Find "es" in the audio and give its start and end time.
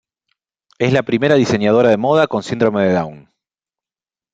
0.79-0.93